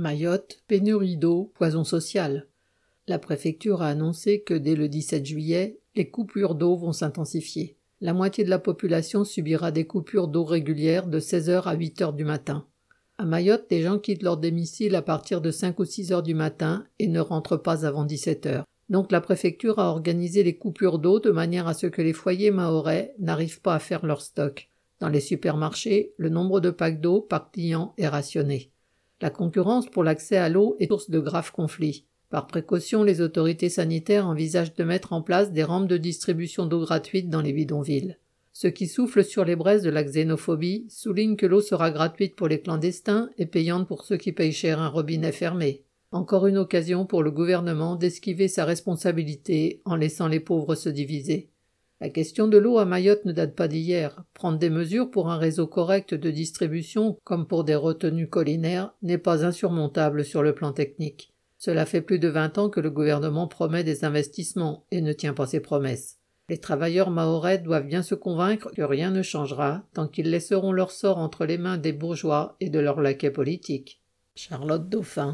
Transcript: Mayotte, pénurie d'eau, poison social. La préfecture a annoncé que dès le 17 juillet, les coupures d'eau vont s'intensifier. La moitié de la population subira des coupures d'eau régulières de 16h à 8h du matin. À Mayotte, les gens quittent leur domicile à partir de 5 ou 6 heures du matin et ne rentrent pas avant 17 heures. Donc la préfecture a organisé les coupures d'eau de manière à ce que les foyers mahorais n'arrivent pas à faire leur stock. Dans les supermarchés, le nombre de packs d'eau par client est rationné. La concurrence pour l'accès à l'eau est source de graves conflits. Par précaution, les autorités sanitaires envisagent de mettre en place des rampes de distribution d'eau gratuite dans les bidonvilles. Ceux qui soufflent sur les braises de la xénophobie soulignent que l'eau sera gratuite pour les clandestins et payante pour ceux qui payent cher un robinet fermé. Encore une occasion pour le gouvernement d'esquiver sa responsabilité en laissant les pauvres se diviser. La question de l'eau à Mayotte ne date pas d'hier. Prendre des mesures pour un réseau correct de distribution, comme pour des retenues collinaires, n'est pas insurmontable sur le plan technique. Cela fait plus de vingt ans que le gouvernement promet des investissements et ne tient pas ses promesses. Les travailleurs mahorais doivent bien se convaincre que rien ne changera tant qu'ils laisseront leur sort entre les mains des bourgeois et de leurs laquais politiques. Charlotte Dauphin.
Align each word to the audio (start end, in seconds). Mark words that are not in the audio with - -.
Mayotte, 0.00 0.62
pénurie 0.66 1.18
d'eau, 1.18 1.52
poison 1.52 1.84
social. 1.84 2.46
La 3.06 3.18
préfecture 3.18 3.82
a 3.82 3.88
annoncé 3.88 4.40
que 4.40 4.54
dès 4.54 4.74
le 4.74 4.88
17 4.88 5.26
juillet, 5.26 5.78
les 5.94 6.08
coupures 6.08 6.54
d'eau 6.54 6.74
vont 6.74 6.94
s'intensifier. 6.94 7.76
La 8.00 8.14
moitié 8.14 8.42
de 8.42 8.48
la 8.48 8.58
population 8.58 9.24
subira 9.26 9.72
des 9.72 9.86
coupures 9.86 10.28
d'eau 10.28 10.44
régulières 10.44 11.06
de 11.06 11.20
16h 11.20 11.64
à 11.64 11.76
8h 11.76 12.16
du 12.16 12.24
matin. 12.24 12.64
À 13.18 13.26
Mayotte, 13.26 13.66
les 13.70 13.82
gens 13.82 13.98
quittent 13.98 14.22
leur 14.22 14.38
domicile 14.38 14.94
à 14.94 15.02
partir 15.02 15.42
de 15.42 15.50
5 15.50 15.78
ou 15.78 15.84
6 15.84 16.12
heures 16.12 16.22
du 16.22 16.34
matin 16.34 16.86
et 16.98 17.06
ne 17.06 17.20
rentrent 17.20 17.58
pas 17.58 17.84
avant 17.84 18.06
17 18.06 18.46
heures. 18.46 18.64
Donc 18.88 19.12
la 19.12 19.20
préfecture 19.20 19.78
a 19.80 19.90
organisé 19.90 20.42
les 20.42 20.56
coupures 20.56 20.98
d'eau 20.98 21.20
de 21.20 21.30
manière 21.30 21.68
à 21.68 21.74
ce 21.74 21.88
que 21.88 22.00
les 22.00 22.14
foyers 22.14 22.50
mahorais 22.50 23.14
n'arrivent 23.18 23.60
pas 23.60 23.74
à 23.74 23.78
faire 23.78 24.06
leur 24.06 24.22
stock. 24.22 24.70
Dans 24.98 25.10
les 25.10 25.20
supermarchés, 25.20 26.14
le 26.16 26.30
nombre 26.30 26.60
de 26.60 26.70
packs 26.70 27.02
d'eau 27.02 27.20
par 27.20 27.50
client 27.50 27.92
est 27.98 28.08
rationné. 28.08 28.72
La 29.22 29.30
concurrence 29.30 29.86
pour 29.86 30.02
l'accès 30.02 30.36
à 30.36 30.48
l'eau 30.48 30.76
est 30.80 30.86
source 30.86 31.10
de 31.10 31.20
graves 31.20 31.52
conflits. 31.52 32.06
Par 32.30 32.46
précaution, 32.46 33.02
les 33.02 33.20
autorités 33.20 33.68
sanitaires 33.68 34.26
envisagent 34.26 34.74
de 34.74 34.84
mettre 34.84 35.12
en 35.12 35.20
place 35.20 35.52
des 35.52 35.64
rampes 35.64 35.88
de 35.88 35.96
distribution 35.96 36.64
d'eau 36.64 36.80
gratuite 36.80 37.28
dans 37.28 37.42
les 37.42 37.52
bidonvilles. 37.52 38.16
Ceux 38.52 38.70
qui 38.70 38.86
soufflent 38.86 39.24
sur 39.24 39.44
les 39.44 39.56
braises 39.56 39.82
de 39.82 39.90
la 39.90 40.04
xénophobie 40.04 40.86
soulignent 40.88 41.36
que 41.36 41.46
l'eau 41.46 41.60
sera 41.60 41.90
gratuite 41.90 42.34
pour 42.34 42.48
les 42.48 42.60
clandestins 42.60 43.30
et 43.36 43.46
payante 43.46 43.86
pour 43.86 44.04
ceux 44.04 44.16
qui 44.16 44.32
payent 44.32 44.52
cher 44.52 44.80
un 44.80 44.88
robinet 44.88 45.32
fermé. 45.32 45.82
Encore 46.12 46.46
une 46.46 46.58
occasion 46.58 47.04
pour 47.04 47.22
le 47.22 47.30
gouvernement 47.30 47.96
d'esquiver 47.96 48.48
sa 48.48 48.64
responsabilité 48.64 49.82
en 49.84 49.96
laissant 49.96 50.28
les 50.28 50.40
pauvres 50.40 50.74
se 50.74 50.88
diviser. 50.88 51.50
La 52.02 52.08
question 52.08 52.48
de 52.48 52.56
l'eau 52.56 52.78
à 52.78 52.86
Mayotte 52.86 53.26
ne 53.26 53.32
date 53.32 53.54
pas 53.54 53.68
d'hier. 53.68 54.24
Prendre 54.32 54.58
des 54.58 54.70
mesures 54.70 55.10
pour 55.10 55.30
un 55.30 55.36
réseau 55.36 55.66
correct 55.66 56.14
de 56.14 56.30
distribution, 56.30 57.18
comme 57.24 57.46
pour 57.46 57.62
des 57.62 57.74
retenues 57.74 58.30
collinaires, 58.30 58.94
n'est 59.02 59.18
pas 59.18 59.44
insurmontable 59.44 60.24
sur 60.24 60.42
le 60.42 60.54
plan 60.54 60.72
technique. 60.72 61.34
Cela 61.58 61.84
fait 61.84 62.00
plus 62.00 62.18
de 62.18 62.28
vingt 62.28 62.56
ans 62.56 62.70
que 62.70 62.80
le 62.80 62.90
gouvernement 62.90 63.46
promet 63.46 63.84
des 63.84 64.06
investissements 64.06 64.86
et 64.90 65.02
ne 65.02 65.12
tient 65.12 65.34
pas 65.34 65.46
ses 65.46 65.60
promesses. 65.60 66.16
Les 66.48 66.56
travailleurs 66.56 67.10
mahorais 67.10 67.58
doivent 67.58 67.86
bien 67.86 68.02
se 68.02 68.14
convaincre 68.14 68.70
que 68.74 68.80
rien 68.80 69.10
ne 69.10 69.20
changera 69.20 69.84
tant 69.92 70.08
qu'ils 70.08 70.30
laisseront 70.30 70.72
leur 70.72 70.92
sort 70.92 71.18
entre 71.18 71.44
les 71.44 71.58
mains 71.58 71.76
des 71.76 71.92
bourgeois 71.92 72.56
et 72.60 72.70
de 72.70 72.78
leurs 72.78 73.02
laquais 73.02 73.30
politiques. 73.30 74.00
Charlotte 74.34 74.88
Dauphin. 74.88 75.28